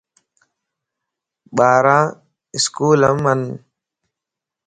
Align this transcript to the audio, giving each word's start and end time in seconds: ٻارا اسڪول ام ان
ٻارا 1.55 1.99
اسڪول 2.55 3.01
ام 3.09 3.23
ان 3.31 3.41